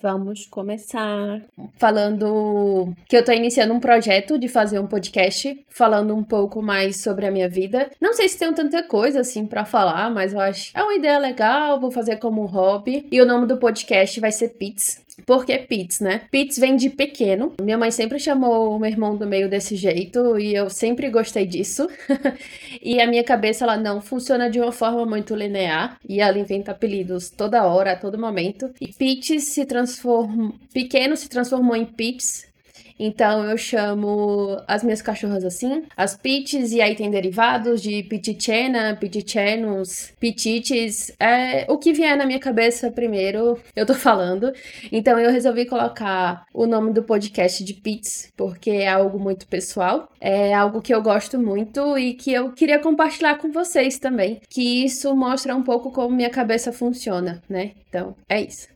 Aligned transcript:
Vamos 0.00 0.46
começar 0.46 1.42
falando 1.76 2.94
que 3.08 3.16
eu 3.16 3.24
tô 3.24 3.32
iniciando 3.32 3.74
um 3.74 3.80
projeto 3.80 4.38
de 4.38 4.46
fazer 4.46 4.78
um 4.78 4.86
podcast 4.86 5.64
falando 5.68 6.14
um 6.14 6.22
pouco 6.22 6.62
mais 6.62 7.02
sobre 7.02 7.26
a 7.26 7.30
minha 7.30 7.48
vida. 7.48 7.90
Não 8.00 8.14
sei 8.14 8.28
se 8.28 8.38
tenho 8.38 8.54
tanta 8.54 8.82
coisa 8.82 9.20
assim 9.20 9.44
para 9.46 9.64
falar, 9.64 10.10
mas 10.10 10.32
eu 10.32 10.40
acho 10.40 10.70
é 10.74 10.82
uma 10.82 10.94
ideia 10.94 11.18
legal, 11.18 11.80
vou 11.80 11.90
fazer 11.90 12.16
como 12.16 12.46
hobby. 12.46 13.06
E 13.10 13.20
o 13.20 13.26
nome 13.26 13.46
do 13.46 13.56
podcast 13.56 14.20
vai 14.20 14.30
ser 14.30 14.50
Pits. 14.50 15.07
Por 15.26 15.44
que 15.44 15.58
Pits, 15.58 16.00
né? 16.00 16.22
Pits 16.30 16.58
vem 16.58 16.76
de 16.76 16.90
pequeno. 16.90 17.54
Minha 17.60 17.78
mãe 17.78 17.90
sempre 17.90 18.18
chamou 18.18 18.78
meu 18.78 18.90
irmão 18.90 19.16
do 19.16 19.26
meio 19.26 19.48
desse 19.48 19.76
jeito 19.76 20.38
e 20.38 20.54
eu 20.54 20.70
sempre 20.70 21.10
gostei 21.10 21.46
disso. 21.46 21.88
e 22.82 23.00
a 23.00 23.06
minha 23.06 23.24
cabeça 23.24 23.64
ela 23.64 23.76
não 23.76 24.00
funciona 24.00 24.50
de 24.50 24.60
uma 24.60 24.72
forma 24.72 25.04
muito 25.04 25.34
linear 25.34 25.98
e 26.08 26.20
ela 26.20 26.38
inventa 26.38 26.72
apelidos 26.72 27.30
toda 27.30 27.66
hora, 27.66 27.92
a 27.92 27.96
todo 27.96 28.18
momento. 28.18 28.70
E 28.80 28.88
Pits 28.88 29.44
se 29.44 29.64
transforma, 29.64 30.52
pequeno 30.72 31.16
se 31.16 31.28
transformou 31.28 31.76
em 31.76 31.84
Pits 31.84 32.48
então 32.98 33.44
eu 33.44 33.56
chamo 33.56 34.60
as 34.66 34.82
minhas 34.82 35.00
cachorras 35.00 35.44
assim, 35.44 35.84
as 35.96 36.16
pits, 36.16 36.72
e 36.72 36.80
aí 36.80 36.94
tem 36.94 37.10
derivados 37.10 37.80
de 37.80 38.02
pitichena, 38.02 38.96
pitichenus, 38.96 40.12
pitites, 40.18 41.12
é 41.20 41.66
o 41.68 41.78
que 41.78 41.92
vier 41.92 42.16
na 42.16 42.26
minha 42.26 42.38
cabeça 42.38 42.90
primeiro, 42.90 43.58
eu 43.76 43.86
tô 43.86 43.94
falando. 43.94 44.52
Então 44.90 45.18
eu 45.18 45.30
resolvi 45.30 45.66
colocar 45.66 46.44
o 46.52 46.66
nome 46.66 46.92
do 46.92 47.02
podcast 47.02 47.62
de 47.62 47.74
Pits, 47.74 48.32
porque 48.36 48.70
é 48.70 48.88
algo 48.88 49.18
muito 49.18 49.46
pessoal, 49.46 50.10
é 50.20 50.54
algo 50.54 50.82
que 50.82 50.94
eu 50.94 51.02
gosto 51.02 51.38
muito 51.38 51.96
e 51.98 52.14
que 52.14 52.32
eu 52.32 52.52
queria 52.52 52.78
compartilhar 52.78 53.36
com 53.36 53.50
vocês 53.50 53.98
também, 53.98 54.40
que 54.48 54.84
isso 54.84 55.14
mostra 55.14 55.54
um 55.54 55.62
pouco 55.62 55.90
como 55.92 56.14
minha 56.14 56.30
cabeça 56.30 56.72
funciona, 56.72 57.42
né? 57.48 57.72
Então, 57.88 58.14
é 58.28 58.40
isso. 58.40 58.68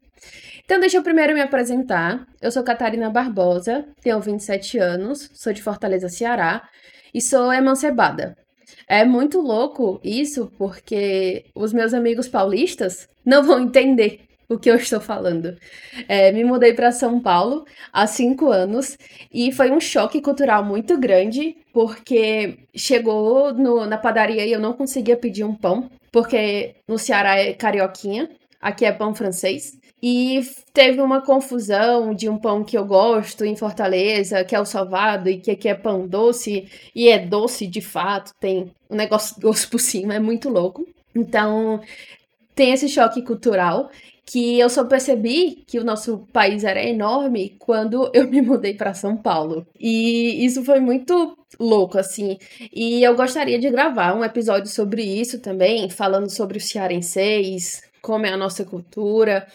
Então, 0.65 0.81
deixa 0.81 0.97
eu 0.97 1.03
primeiro 1.03 1.35
me 1.35 1.41
apresentar. 1.41 2.27
Eu 2.41 2.51
sou 2.51 2.63
Catarina 2.63 3.11
Barbosa, 3.11 3.85
tenho 4.01 4.21
27 4.21 4.79
anos, 4.79 5.31
sou 5.35 5.53
de 5.53 5.63
Fortaleza, 5.63 6.09
Ceará, 6.09 6.69
e 7.13 7.21
sou 7.21 7.53
emancebada. 7.53 8.37
É 8.89 9.05
muito 9.05 9.41
louco 9.41 10.01
isso, 10.03 10.51
porque 10.59 11.45
os 11.55 11.73
meus 11.73 11.93
amigos 11.95 12.29
paulistas 12.29 13.09
não 13.25 13.43
vão 13.43 13.61
entender 13.61 14.21
o 14.49 14.59
que 14.59 14.71
eu 14.71 14.77
estou 14.77 15.01
falando. 15.01 15.57
É, 16.09 16.31
me 16.33 16.45
mudei 16.45 16.73
para 16.73 16.93
São 16.93 17.21
Paulo 17.21 17.65
há 17.93 18.07
cinco 18.07 18.51
anos 18.51 18.97
e 19.33 19.53
foi 19.53 19.71
um 19.71 19.81
choque 19.81 20.21
cultural 20.21 20.65
muito 20.65 20.99
grande, 20.99 21.57
porque 21.73 22.59
chegou 22.75 23.53
no, 23.55 23.87
na 23.87 23.99
padaria 23.99 24.45
e 24.47 24.53
eu 24.53 24.61
não 24.61 24.73
conseguia 24.73 25.17
pedir 25.17 25.45
um 25.45 25.55
pão, 25.55 25.91
porque 26.11 26.77
no 26.87 26.99
Ceará 26.99 27.39
é 27.39 27.53
carioquinha, 27.53 28.29
aqui 28.61 28.85
é 28.85 28.93
pão 28.93 29.15
francês. 29.15 29.73
E 30.03 30.41
teve 30.75 31.01
uma 31.01 31.23
confusão 31.23 32.13
de 32.13 32.29
um 32.29 32.37
pão 32.37 32.65
que 32.65 32.77
eu 32.77 32.85
gosto 32.85 33.45
em 33.45 33.55
Fortaleza, 33.55 34.45
que 34.45 34.55
é 34.55 34.61
o 34.61 34.65
salvado, 34.65 35.29
e 35.29 35.39
que 35.39 35.53
aqui 35.53 35.69
é 35.69 35.75
pão 35.75 36.09
doce, 36.09 36.67
e 36.95 37.09
é 37.09 37.19
doce 37.21 37.69
de 37.69 37.81
fato, 37.81 38.33
tem 38.41 38.73
um 38.91 38.97
negócio 38.97 39.41
doce 39.41 39.67
por 39.71 39.79
cima, 39.79 40.15
é 40.15 40.19
muito 40.19 40.49
louco. 40.49 40.85
Então, 41.15 41.81
tem 42.55 42.73
esse 42.73 42.89
choque 42.89 43.23
cultural 43.23 43.91
que 44.25 44.59
eu 44.59 44.69
só 44.71 44.85
percebi 44.85 45.63
que 45.67 45.79
o 45.79 45.85
nosso 45.85 46.19
país 46.33 46.65
era 46.65 46.83
enorme 46.83 47.57
quando 47.59 48.11
eu 48.15 48.27
me 48.31 48.41
mudei 48.41 48.75
para 48.75 48.95
São 48.95 49.17
Paulo. 49.17 49.67
E 49.79 50.45
isso 50.45 50.65
foi 50.65 50.81
muito 50.81 51.37
louco, 51.61 51.99
assim. 51.99 52.39
E 52.73 53.03
eu 53.05 53.15
gostaria 53.15 53.59
de 53.59 53.71
gravar 53.71 54.15
um 54.15 54.25
episódio 54.25 54.71
sobre 54.71 55.03
isso 55.05 55.39
também, 55.41 55.89
falando 55.91 56.31
sobre 56.31 56.59
os 56.59 56.65
cearenseis, 56.65 57.83
como 58.01 58.27
é 58.27 58.33
a 58.33 58.37
nossa 58.37 58.65
cultura. 58.65 59.47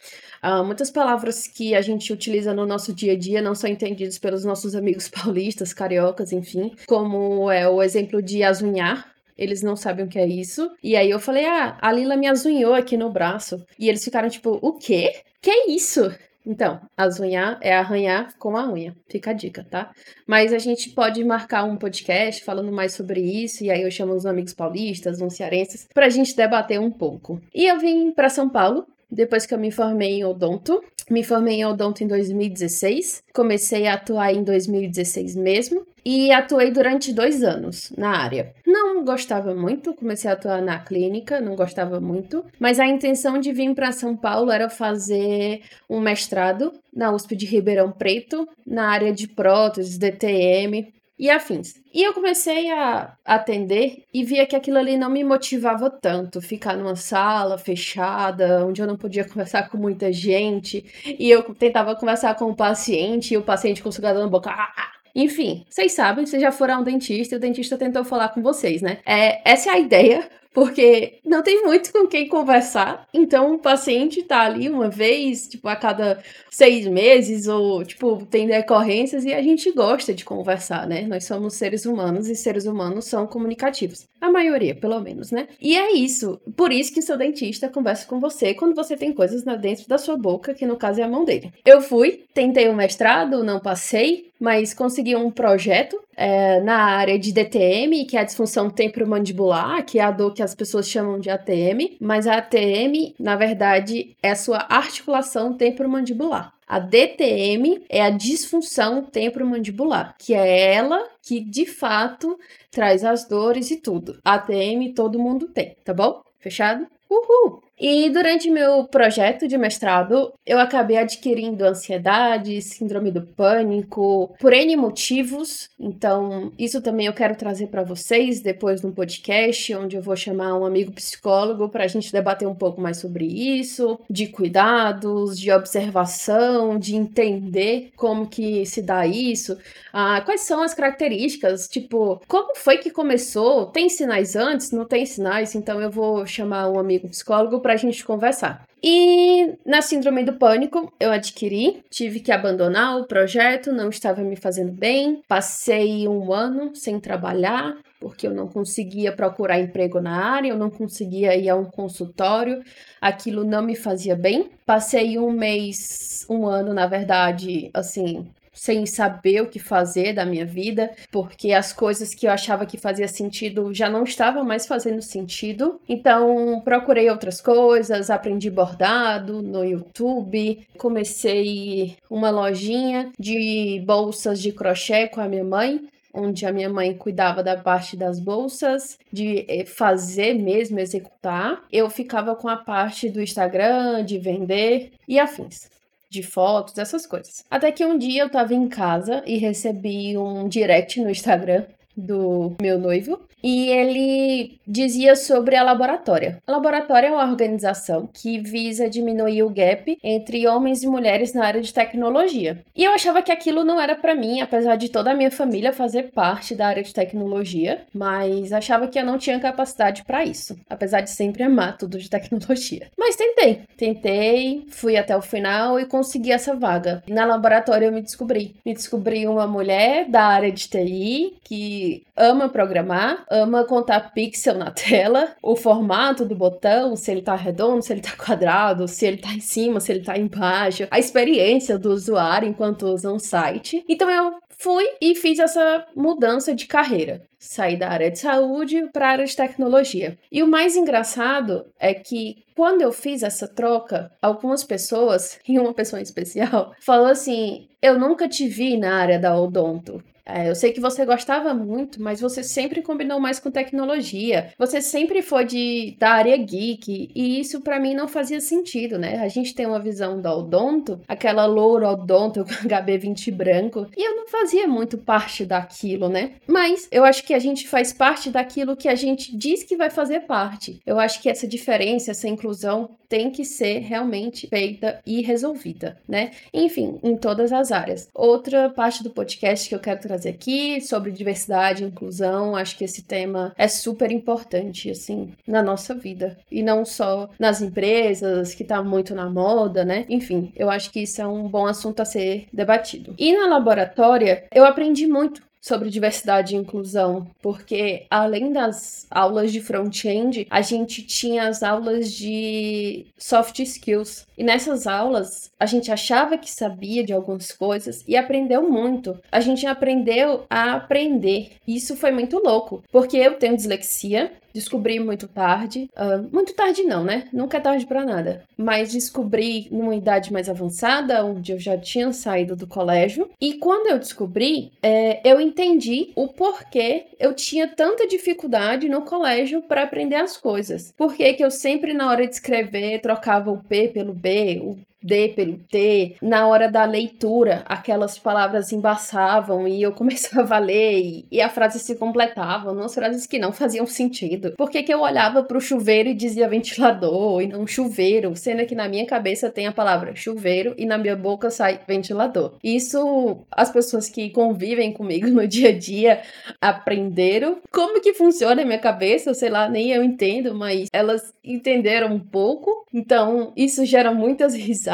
Uh, 0.44 0.64
muitas 0.64 0.92
palavras 0.92 1.48
que 1.48 1.76
a 1.76 1.82
gente 1.82 2.12
utiliza 2.14 2.54
no 2.54 2.66
nosso 2.66 2.94
dia 2.94 3.14
a 3.14 3.18
dia 3.18 3.42
não 3.42 3.56
são 3.56 3.70
entendidas 3.70 4.18
pelos 4.18 4.44
nossos 4.46 4.76
amigos 4.76 5.08
paulistas, 5.10 5.74
cariocas, 5.74 6.32
enfim, 6.32 6.76
como 6.86 7.52
é 7.52 7.68
o 7.68 7.82
exemplo 7.82 8.22
de 8.22 8.44
azunhar, 8.44 9.12
eles 9.38 9.62
não 9.62 9.76
sabem 9.76 10.06
o 10.06 10.10
que 10.10 10.18
é 10.18 10.26
isso. 10.26 10.72
E 10.82 10.96
aí 10.96 11.10
eu 11.10 11.20
falei, 11.20 11.46
ah, 11.46 11.78
a 11.80 11.92
Lila 11.92 12.18
me 12.18 12.28
azunhou 12.28 12.74
aqui 12.74 12.98
no 12.98 13.12
braço. 13.12 13.64
E 13.78 13.88
eles 13.88 14.04
ficaram 14.04 14.30
tipo, 14.30 14.58
o 14.62 14.74
quê? 14.74 15.22
Que 15.42 15.52
é 15.52 15.70
isso? 15.70 16.12
Então, 16.46 16.80
azunhar 16.96 17.60
é 17.62 17.76
arranhar 17.76 18.34
com 18.40 18.56
a 18.56 18.72
unha. 18.72 18.96
Fica 19.10 19.32
a 19.32 19.34
dica, 19.34 19.68
tá? 19.70 19.92
Mas 20.26 20.54
a 20.54 20.58
gente 20.58 20.90
pode 20.92 21.22
marcar 21.24 21.66
um 21.66 21.76
podcast 21.76 22.42
falando 22.42 22.72
mais 22.72 22.94
sobre 22.94 23.20
isso, 23.20 23.66
e 23.66 23.70
aí 23.70 23.82
eu 23.82 23.92
chamo 23.92 24.14
os 24.14 24.26
amigos 24.26 24.54
paulistas, 24.54 25.20
uns 25.20 25.36
cearenses, 25.36 25.90
pra 25.94 26.08
gente 26.08 26.34
debater 26.34 26.80
um 26.80 26.90
pouco. 26.90 27.42
E 27.54 27.66
eu 27.66 27.78
vim 27.78 28.12
para 28.12 28.30
São 28.30 28.48
Paulo 28.48 28.88
depois 29.10 29.46
que 29.46 29.54
eu 29.54 29.58
me 29.58 29.72
formei 29.72 30.20
em 30.20 30.26
odonto. 30.26 30.84
Me 31.10 31.24
formei 31.24 31.62
em 31.62 31.66
odonto 31.66 32.04
em 32.04 32.08
2016, 32.08 33.24
comecei 33.34 33.88
a 33.88 33.94
atuar 33.94 34.34
em 34.34 34.44
2016 34.44 35.38
mesmo 35.38 35.88
e 36.04 36.32
atuei 36.32 36.70
durante 36.70 37.14
dois 37.14 37.44
anos 37.44 37.94
na 37.98 38.10
área. 38.10 38.54
Não 38.66 39.06
gostava 39.06 39.56
muito, 39.56 39.94
comecei 39.94 40.30
a 40.30 40.34
atuar 40.34 40.62
na 40.62 40.80
clínica, 40.80 41.40
não 41.40 41.56
gostava 41.56 42.02
muito, 42.02 42.44
mas 42.60 42.78
a 42.78 42.88
intenção 42.88 43.40
de 43.40 43.54
vir 43.54 43.74
para 43.74 43.94
São 43.94 44.18
Paulo 44.18 44.52
era 44.52 44.70
fazer 44.70 45.62
um 45.90 46.02
mestrado 46.02 46.74
na 46.94 47.12
USP 47.14 47.36
de 47.38 47.46
Ribeirão 47.46 47.92
Preto, 47.92 48.48
na 48.66 48.90
área 48.90 49.14
de 49.14 49.28
próteses, 49.28 49.98
DTM, 49.98 50.94
e 51.18 51.30
afins. 51.30 51.76
E 51.94 52.04
eu 52.04 52.14
comecei 52.14 52.70
a 52.72 53.16
atender 53.26 54.04
e 54.14 54.24
via 54.24 54.46
que 54.46 54.56
aquilo 54.56 54.78
ali 54.78 54.98
não 54.98 55.10
me 55.10 55.24
motivava 55.24 55.90
tanto, 55.90 56.42
ficar 56.42 56.76
numa 56.78 56.96
sala 56.96 57.58
fechada, 57.58 58.66
onde 58.66 58.82
eu 58.82 58.88
não 58.88 58.98
podia 58.98 59.26
conversar 59.28 59.70
com 59.70 59.78
muita 59.78 60.12
gente, 60.12 60.86
e 61.06 61.30
eu 61.30 61.44
tentava 61.56 61.96
conversar 61.96 62.36
com 62.36 62.46
o 62.46 62.56
paciente 62.56 63.34
e 63.34 63.38
o 63.38 63.42
paciente 63.42 63.82
com 63.82 63.90
o 63.90 63.92
cigarro 63.92 64.20
na 64.20 64.28
boca. 64.28 64.50
Ah, 64.50 64.74
ah. 64.78 64.92
Enfim, 65.16 65.66
vocês 65.68 65.94
sabem, 65.94 66.28
vocês 66.28 66.40
já 66.40 66.52
foram 66.52 66.76
ao 66.76 66.84
dentista 66.84 67.34
e 67.34 67.38
o 67.38 67.42
dentista 67.42 67.76
tentou 67.76 68.04
falar 68.04 68.30
com 68.30 68.44
vocês, 68.44 68.84
né? 68.84 69.00
É, 69.04 69.42
essa 69.50 69.72
é 69.72 69.74
a 69.74 69.80
ideia 69.80 70.30
porque 70.58 71.20
não 71.24 71.44
tem 71.44 71.64
muito 71.64 71.94
com 71.94 72.08
quem 72.08 72.28
conversar. 72.28 73.08
Então 73.14 73.54
o 73.54 73.60
paciente 73.60 74.24
tá 74.24 74.42
ali 74.42 74.68
uma 74.68 74.90
vez, 74.90 75.48
tipo, 75.48 75.68
a 75.68 75.76
cada 75.76 76.18
seis 76.50 76.88
meses, 76.88 77.48
ou, 77.48 77.86
tipo, 77.86 78.26
tem 78.26 78.48
decorrências 78.48 79.24
e 79.24 79.32
a 79.32 79.42
gente 79.44 79.72
gosta 79.72 80.16
de 80.16 80.26
conversar, 80.26 80.88
né? 80.88 81.04
Nós 81.04 81.26
somos 81.26 81.54
seres 81.54 81.86
humanos 81.86 82.28
e 82.28 82.36
seres 82.36 82.66
humanos 82.66 83.06
são 83.06 83.28
comunicativos. 83.28 84.08
A 84.20 84.32
maioria, 84.32 84.74
pelo 84.74 85.00
menos, 85.00 85.30
né? 85.30 85.48
E 85.62 85.78
é 85.78 85.92
isso. 85.94 86.42
Por 86.56 86.72
isso 86.72 86.92
que 86.92 87.04
seu 87.04 87.20
dentista 87.20 87.70
conversa 87.70 88.08
com 88.08 88.20
você 88.20 88.56
quando 88.56 88.74
você 88.74 88.98
tem 88.98 89.14
coisas 89.14 89.44
dentro 89.62 89.88
da 89.88 90.00
sua 90.00 90.18
boca, 90.18 90.56
que 90.56 90.66
no 90.66 90.76
caso 90.76 91.00
é 91.00 91.04
a 91.04 91.08
mão 91.08 91.24
dele. 91.24 91.54
Eu 91.64 91.82
fui, 91.82 92.24
tentei 92.34 92.68
um 92.68 92.76
mestrado, 92.76 93.44
não 93.44 93.60
passei, 93.60 94.32
mas 94.40 94.74
consegui 94.74 95.16
um 95.16 95.30
projeto 95.30 96.00
é, 96.16 96.60
na 96.62 96.78
área 96.78 97.18
de 97.18 97.32
DTM, 97.32 98.06
que 98.06 98.18
é 98.18 98.22
a 98.22 98.24
disfunção 98.24 98.70
temporomandibular, 98.70 99.86
que 99.86 100.00
é 100.00 100.04
a 100.04 100.12
dor 100.12 100.34
que 100.34 100.42
as 100.48 100.56
pessoas 100.56 100.88
chamam 100.88 101.20
de 101.20 101.30
ATM, 101.30 101.98
mas 102.00 102.26
a 102.26 102.38
ATM, 102.38 103.14
na 103.20 103.36
verdade, 103.36 104.16
é 104.24 104.32
a 104.32 104.36
sua 104.36 104.66
articulação 104.70 105.54
temporomandibular. 105.54 106.54
A 106.66 106.80
DTM 106.80 107.86
é 107.90 108.02
a 108.02 108.10
disfunção 108.10 109.04
temporomandibular, 109.04 110.16
que 110.18 110.34
é 110.34 110.74
ela 110.74 111.06
que 111.22 111.40
de 111.42 111.66
fato 111.66 112.38
traz 112.72 113.04
as 113.04 113.28
dores 113.28 113.72
e 113.72 113.78
tudo. 113.78 114.20
ATM 114.24 114.94
todo 114.96 115.20
mundo 115.20 115.48
tem, 115.48 115.76
tá 115.84 115.94
bom? 115.94 116.22
Fechado? 116.40 116.88
Uhul! 117.10 117.67
E 117.80 118.10
durante 118.10 118.50
meu 118.50 118.86
projeto 118.86 119.48
de 119.48 119.56
mestrado, 119.56 120.34
eu 120.44 120.58
acabei 120.60 120.98
adquirindo 120.98 121.64
ansiedade, 121.64 122.60
síndrome 122.60 123.12
do 123.12 123.22
pânico, 123.22 124.36
por 124.40 124.52
N 124.52 124.76
motivos. 124.76 125.70
Então, 125.80 126.52
isso 126.58 126.82
também 126.82 127.06
eu 127.06 127.14
quero 127.14 127.36
trazer 127.36 127.68
para 127.68 127.84
vocês 127.84 128.42
depois 128.42 128.82
no 128.82 128.92
podcast, 128.92 129.76
onde 129.76 129.96
eu 129.96 130.02
vou 130.02 130.16
chamar 130.16 130.58
um 130.58 130.66
amigo 130.66 130.92
psicólogo 130.92 131.70
para 131.70 131.84
a 131.84 131.88
gente 131.88 132.12
debater 132.12 132.48
um 132.48 132.56
pouco 132.56 132.82
mais 132.82 132.98
sobre 132.98 133.26
isso, 133.26 134.00
de 134.10 134.28
cuidados, 134.28 135.40
de 135.40 135.52
observação, 135.52 136.80
de 136.80 136.96
entender 136.96 137.92
como 137.96 138.28
que 138.28 138.66
se 138.66 138.82
dá 138.82 139.06
isso, 139.06 139.56
ah, 139.94 140.22
quais 140.22 140.42
são 140.42 140.64
as 140.64 140.74
características, 140.74 141.68
tipo, 141.68 142.22
como 142.28 142.56
foi 142.56 142.80
que 142.80 142.90
começou? 142.90 143.68
Tem 143.68 143.88
sinais 143.88 144.36
antes? 144.36 144.72
Não 144.72 144.86
tem 144.86 145.06
sinais? 145.06 145.54
Então, 145.54 145.80
eu 145.80 145.92
vou 145.92 146.26
chamar 146.26 146.70
um 146.70 146.80
amigo 146.80 147.08
psicólogo 147.10 147.62
para 147.68 147.74
a 147.74 147.78
gente 147.78 148.06
conversar. 148.06 148.66
E 148.82 149.58
na 149.66 149.82
Síndrome 149.82 150.24
do 150.24 150.38
Pânico 150.38 150.94
eu 150.98 151.12
adquiri, 151.12 151.84
tive 151.90 152.22
que 152.22 152.32
abandonar 152.32 152.98
o 152.98 153.04
projeto, 153.04 153.74
não 153.74 153.90
estava 153.90 154.22
me 154.22 154.38
fazendo 154.38 154.72
bem, 154.72 155.22
passei 155.28 156.08
um 156.08 156.32
ano 156.32 156.74
sem 156.74 156.98
trabalhar, 156.98 157.76
porque 158.00 158.26
eu 158.26 158.32
não 158.32 158.48
conseguia 158.48 159.12
procurar 159.12 159.60
emprego 159.60 160.00
na 160.00 160.16
área, 160.16 160.48
eu 160.48 160.58
não 160.58 160.70
conseguia 160.70 161.36
ir 161.36 161.50
a 161.50 161.58
um 161.58 161.66
consultório, 161.66 162.64
aquilo 163.02 163.44
não 163.44 163.62
me 163.62 163.76
fazia 163.76 164.16
bem. 164.16 164.50
Passei 164.66 165.20
um 165.20 165.30
mês, 165.30 166.26
um 166.30 166.48
ano, 166.48 166.74
na 166.74 166.88
verdade, 166.88 167.70
assim, 167.74 168.26
sem 168.58 168.86
saber 168.86 169.42
o 169.42 169.48
que 169.48 169.60
fazer 169.60 170.14
da 170.14 170.26
minha 170.26 170.46
vida, 170.46 170.92
porque 171.12 171.54
as 171.54 171.72
coisas 171.72 172.14
que 172.14 172.26
eu 172.26 172.32
achava 172.32 172.66
que 172.66 172.78
fazia 172.78 173.08
sentido 173.08 173.74
já 173.74 173.90
não 173.90 174.04
estavam 174.04 174.44
mais 174.44 174.66
fazendo 174.66 175.02
sentido. 175.02 175.80
Então, 175.88 176.60
procurei 176.66 177.10
outras 177.10 177.40
coisas, 177.40 178.10
aprendi 178.10 178.50
bordado 178.50 179.42
no 179.42 179.64
YouTube, 179.64 180.68
comecei 180.78 181.96
uma 182.10 182.32
lojinha 182.32 183.12
de 183.18 183.82
bolsas 183.86 184.42
de 184.42 184.52
crochê 184.52 185.08
com 185.08 185.22
a 185.22 185.28
minha 185.28 185.44
mãe 185.44 185.88
onde 186.14 186.48
a 186.48 186.52
minha 186.52 186.70
mãe 186.70 186.96
cuidava 186.96 187.44
da 187.44 187.56
parte 187.56 187.96
das 187.96 188.20
bolsas, 188.20 188.98
de 189.14 189.46
eh, 189.48 189.66
fazer 189.66 190.34
mesmo, 190.34 190.80
executar. 190.80 191.62
Eu 191.72 191.90
ficava 191.92 192.36
com 192.36 192.48
a 192.48 192.58
parte 192.58 193.08
do 193.08 193.22
Instagram, 193.22 194.04
de 194.04 194.18
vender 194.18 194.94
e 195.08 195.20
afins. 195.20 195.70
De 196.10 196.24
fotos, 196.24 196.78
essas 196.78 197.06
coisas. 197.06 197.44
Até 197.50 197.72
que 197.72 197.86
um 197.86 197.98
dia 197.98 198.24
eu 198.24 198.30
tava 198.30 198.54
em 198.54 198.68
casa 198.70 199.24
e 199.26 199.38
recebi 199.38 200.18
um 200.18 200.48
direct 200.48 201.02
no 201.02 201.10
Instagram 201.10 201.66
do 201.98 202.56
meu 202.62 202.78
noivo 202.78 203.20
e 203.44 203.70
ele 203.70 204.60
dizia 204.68 205.16
sobre 205.16 205.56
a 205.56 205.64
Laboratória. 205.64 206.42
A 206.46 206.52
Laboratória 206.52 207.08
é 207.08 207.12
uma 207.12 207.30
organização 207.30 208.10
que 208.12 208.40
visa 208.40 208.90
diminuir 208.90 209.44
o 209.44 209.50
gap 209.50 209.98
entre 210.04 210.48
homens 210.48 210.84
e 210.84 210.88
mulheres 210.88 211.34
na 211.34 211.46
área 211.46 211.62
de 211.62 211.74
tecnologia. 211.74 212.64
E 212.76 212.84
eu 212.84 212.92
achava 212.92 213.22
que 213.22 213.32
aquilo 213.32 213.64
não 213.64 213.80
era 213.80 213.96
para 213.96 214.16
mim, 214.16 214.42
apesar 214.42 214.76
de 214.76 214.90
toda 214.90 215.12
a 215.12 215.16
minha 215.16 215.32
família 215.32 215.72
fazer 215.72 216.12
parte 216.12 216.56
da 216.56 216.68
área 216.68 216.84
de 216.84 216.94
tecnologia, 216.94 217.86
mas 217.94 218.52
achava 218.52 218.88
que 218.88 219.00
eu 219.00 219.06
não 219.06 219.18
tinha 219.18 219.40
capacidade 219.40 220.04
para 220.04 220.26
isso, 220.26 220.58
apesar 220.70 221.02
de 221.02 221.12
sempre 221.12 221.44
amar 221.44 221.78
tudo 221.78 221.98
de 221.98 222.10
tecnologia. 222.10 222.90
Mas 222.98 223.16
tentei, 223.16 223.62
tentei, 223.78 224.66
fui 224.70 224.98
até 224.98 225.16
o 225.16 225.22
final 225.22 225.80
e 225.80 225.86
consegui 225.86 226.32
essa 226.32 226.56
vaga. 226.56 227.04
Na 227.08 227.26
Laboratória 227.26 227.86
eu 227.86 227.92
me 227.92 228.02
descobri. 228.02 228.56
Me 228.66 228.74
descobri 228.74 229.28
uma 229.28 229.48
mulher 229.48 230.10
da 230.10 230.24
área 230.24 230.52
de 230.52 230.68
TI 230.68 231.38
que 231.44 231.87
ama 232.16 232.50
programar, 232.50 233.26
ama 233.30 233.64
contar 233.66 234.14
pixel 234.14 234.56
na 234.56 234.72
tela, 234.72 235.36
o 235.42 235.56
formato 235.56 236.26
do 236.26 236.36
botão, 236.36 236.96
se 236.96 237.12
ele 237.12 237.22
tá 237.22 237.36
redondo, 237.36 237.84
se 237.84 237.94
ele 237.94 238.02
tá 238.02 238.12
quadrado, 238.18 238.88
se 238.88 239.06
ele 239.06 239.18
tá 239.18 239.34
em 239.34 239.40
cima, 239.40 239.80
se 239.80 239.92
ele 239.92 240.04
tá 240.04 240.18
embaixo, 240.18 240.88
a 240.90 241.00
experiência 241.00 241.78
do 241.78 241.92
usuário 241.92 242.48
enquanto 242.48 242.88
usa 242.88 243.12
um 243.12 243.20
site. 243.20 243.84
Então 243.88 244.10
eu 244.10 244.34
fui 244.58 244.86
e 245.02 245.16
fiz 245.16 245.40
essa 245.40 245.86
mudança 245.96 246.54
de 246.54 246.66
carreira. 246.66 247.22
Saí 247.40 247.78
da 247.78 247.90
área 247.90 248.10
de 248.10 248.20
saúde 248.20 248.90
para 248.92 249.08
a 249.08 249.12
área 249.12 249.26
de 249.26 249.36
tecnologia. 249.36 250.18
E 250.32 250.42
o 250.42 250.48
mais 250.48 250.76
engraçado 250.76 251.66
é 251.80 251.94
que 251.94 252.44
quando 252.56 252.82
eu 252.82 252.92
fiz 252.92 253.22
essa 253.22 253.48
troca, 253.48 254.12
algumas 254.20 254.64
pessoas, 254.64 255.40
e 255.48 255.60
uma 255.60 255.74
pessoa 255.74 256.00
em 256.00 256.04
especial, 256.04 256.74
falou 256.82 257.08
assim: 257.08 257.68
Eu 257.82 258.00
nunca 258.00 258.28
te 258.28 258.48
vi 258.48 258.78
na 258.78 258.96
área 258.96 259.20
da 259.20 259.40
odonto. 259.40 260.04
É, 260.28 260.50
eu 260.50 260.56
sei 260.56 260.74
que 260.74 260.82
você 260.82 261.06
gostava 261.06 261.54
muito, 261.54 262.02
mas 262.02 262.20
você 262.20 262.44
sempre 262.44 262.82
combinou 262.82 263.18
mais 263.18 263.40
com 263.40 263.50
tecnologia. 263.50 264.52
Você 264.58 264.82
sempre 264.82 265.22
foi 265.22 265.46
de, 265.46 265.96
da 265.98 266.10
área 266.10 266.36
geek, 266.36 267.10
e 267.16 267.40
isso 267.40 267.62
para 267.62 267.80
mim 267.80 267.96
não 267.96 268.10
fazia 268.10 268.42
sentido, 268.42 269.00
né? 269.00 269.20
A 269.20 269.30
gente 269.30 269.56
tem 269.56 269.66
uma 269.66 269.80
visão 269.80 270.22
da 270.22 270.36
odonto, 270.36 271.00
aquela 271.08 271.46
loura 271.46 271.92
odonto 271.92 272.44
com 272.44 272.68
HB20 272.68 273.34
branco, 273.34 273.88
e 273.96 274.06
eu 274.06 274.18
não 274.18 274.28
fazia 274.28 274.68
muito 274.68 274.98
parte 274.98 275.46
daquilo, 275.46 276.10
né? 276.10 276.34
Mas 276.46 276.90
eu 276.92 277.06
acho 277.06 277.24
que 277.28 277.34
a 277.34 277.40
gente 277.40 277.68
faz 277.68 277.92
parte 277.92 278.30
daquilo 278.30 278.78
que 278.78 278.88
a 278.88 278.96
gente 278.96 279.36
diz 279.36 279.62
que 279.62 279.76
vai 279.76 279.90
fazer 279.90 280.22
parte. 280.22 280.82
Eu 280.86 280.98
acho 280.98 281.22
que 281.22 281.30
essa 281.30 281.46
diferença, 281.46 282.12
essa 282.12 282.30
inclusão 282.30 282.92
tem 283.10 283.30
que 283.30 283.44
ser 283.44 283.80
realmente 283.80 284.48
feita 284.48 285.02
e 285.06 285.22
resolvida, 285.22 285.98
né? 286.08 286.32
Enfim, 286.54 287.00
em 287.04 287.18
todas 287.18 287.52
as 287.52 287.72
áreas. 287.72 288.08
Outra 288.14 288.70
parte 288.70 289.04
do 289.04 289.10
podcast 289.10 289.68
que 289.68 289.76
eu 289.76 289.80
quero 289.80 290.00
trazer 290.00 290.30
aqui 290.30 290.80
sobre 290.80 291.12
diversidade 291.12 291.84
e 291.84 291.88
inclusão, 291.88 292.56
acho 292.56 292.78
que 292.78 292.86
esse 292.86 293.02
tema 293.02 293.54
é 293.58 293.68
super 293.68 294.10
importante, 294.10 294.90
assim, 294.90 295.34
na 295.46 295.62
nossa 295.62 295.94
vida. 295.94 296.38
E 296.50 296.64
não 296.64 296.86
só 296.86 297.30
nas 297.38 297.62
empresas, 297.62 298.54
que 298.54 298.64
tá 298.64 298.82
muito 298.82 299.14
na 299.14 299.30
moda, 299.30 299.84
né? 299.84 300.06
Enfim, 300.08 300.54
eu 300.56 300.70
acho 300.70 300.92
que 300.92 301.02
isso 301.02 301.22
é 301.22 301.28
um 301.28 301.50
bom 301.50 301.66
assunto 301.66 302.02
a 302.02 302.06
ser 302.06 302.48
debatido. 302.54 303.16
E 303.18 303.34
na 303.34 303.48
laboratória, 303.48 304.46
eu 304.54 304.64
aprendi 304.64 305.08
muito 305.08 305.47
sobre 305.68 305.90
diversidade 305.90 306.56
e 306.56 306.58
inclusão, 306.58 307.28
porque 307.42 308.06
além 308.10 308.54
das 308.54 309.06
aulas 309.12 309.52
de 309.52 309.60
front-end, 309.60 310.48
a 310.50 310.62
gente 310.62 311.02
tinha 311.02 311.48
as 311.48 311.62
aulas 311.62 312.12
de 312.12 313.06
soft 313.18 313.60
skills. 313.60 314.26
E 314.38 314.44
nessas 314.44 314.88
aulas, 314.88 315.52
a 315.60 315.66
gente 315.66 315.92
achava 315.92 316.38
que 316.38 316.50
sabia 316.50 317.04
de 317.04 317.12
algumas 317.12 317.52
coisas 317.52 318.04
e 318.08 318.16
aprendeu 318.16 318.70
muito. 318.70 319.18
A 319.32 319.40
gente 319.40 319.66
aprendeu 319.66 320.46
a 320.50 320.74
aprender. 320.74 321.54
Isso 321.68 321.98
foi 321.98 322.12
muito 322.12 322.38
louco, 322.40 322.84
porque 322.92 323.18
eu 323.18 323.36
tenho 323.36 323.58
dislexia, 323.58 324.32
Descobri 324.58 325.00
muito 325.00 325.28
tarde. 325.28 325.88
Uh, 325.96 326.28
muito 326.34 326.52
tarde 326.56 326.82
não, 326.82 327.04
né? 327.04 327.28
Nunca 327.32 327.58
é 327.58 327.60
tarde 327.60 327.86
para 327.86 328.04
nada. 328.04 328.44
Mas 328.58 328.92
descobri 328.92 329.68
numa 329.70 329.96
idade 329.96 330.34
mais 330.34 330.50
avançada, 330.50 331.24
onde 331.24 331.52
eu 331.52 331.60
já 331.60 331.78
tinha 331.78 332.12
saído 332.12 332.56
do 332.56 332.66
colégio. 332.66 333.30
E 333.40 333.54
quando 333.60 333.86
eu 333.86 334.00
descobri, 334.00 334.72
é, 334.82 335.22
eu 335.24 335.40
entendi 335.40 336.12
o 336.16 336.28
porquê 336.28 337.06
eu 337.20 337.36
tinha 337.36 337.68
tanta 337.68 338.08
dificuldade 338.08 338.90
no 338.90 339.04
colégio 339.04 339.62
para 339.62 339.84
aprender 339.84 340.16
as 340.16 340.36
coisas. 340.38 340.92
Por 340.98 341.14
que 341.16 341.36
eu 341.38 341.52
sempre, 341.52 341.94
na 341.94 342.10
hora 342.10 342.26
de 342.26 342.34
escrever, 342.34 343.00
trocava 343.00 343.52
o 343.52 343.64
P 343.64 343.90
pelo 343.90 344.14
B, 344.14 344.60
o 344.64 344.78
D 345.04 345.30
pelo 345.30 345.58
T. 345.58 346.16
Na 346.22 346.48
hora 346.48 346.70
da 346.70 346.84
leitura, 346.86 347.64
aquelas 347.66 348.18
palavras 348.18 348.72
embaçavam 348.72 349.68
e 349.68 349.82
eu 349.82 349.92
começava 349.94 350.56
a 350.56 350.60
ler 350.60 351.00
e, 351.00 351.28
e 351.32 351.42
a 351.42 351.50
frase 351.50 351.80
se 351.80 351.96
completava, 351.96 352.72
umas 352.72 352.94
frases 352.94 353.26
que 353.26 353.40
não 353.40 353.52
faziam 353.52 353.86
sentido. 353.86 354.54
Por 354.58 354.70
que, 354.70 354.84
que 354.84 354.94
eu 354.94 355.02
olhava 355.02 355.44
para 355.44 355.58
o 355.58 355.62
chuveiro 355.62 356.10
e 356.10 356.14
dizia 356.14 356.50
ventilador 356.50 357.42
e 357.42 357.48
não 357.48 357.68
chuveiro, 357.68 358.36
sendo 358.36 358.66
que 358.66 358.76
na 358.76 358.88
minha 358.88 359.06
cabeça 359.06 359.50
tem 359.50 359.68
a 359.68 359.72
palavra 359.72 360.16
chuveiro 360.16 360.74
e 360.78 360.86
na 360.86 360.98
minha 360.98 361.16
boca 361.16 361.50
sai 361.50 361.80
ventilador? 361.88 362.56
Isso 362.64 363.46
as 363.52 363.72
pessoas 363.72 364.10
que 364.10 364.30
convivem 364.32 364.92
comigo 364.92 365.28
no 365.30 365.48
dia 365.48 365.70
a 365.70 365.78
dia 365.78 366.22
aprenderam. 366.60 367.60
Como 367.72 368.02
que 368.02 368.14
funciona 368.14 368.62
a 368.62 368.66
minha 368.66 368.80
cabeça, 368.80 369.34
sei 369.34 369.50
lá, 369.50 369.70
nem 369.70 369.92
eu 369.92 370.04
entendo, 370.04 370.56
mas 370.56 370.88
elas 370.92 371.34
entenderam 371.44 372.14
um 372.14 372.20
pouco. 372.20 372.86
Então, 372.94 373.54
isso 373.56 373.86
gera 373.86 374.12
muitas 374.12 374.54
risadas 374.56 374.87